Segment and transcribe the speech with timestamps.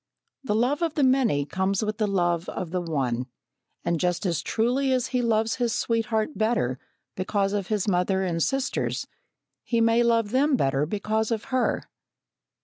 [0.43, 3.27] The love of the many comes with the love of the one,
[3.85, 6.79] and just as truly as he loves his sweetheart better
[7.15, 9.05] because of his mother and sisters,
[9.63, 11.83] he may love them better because of her.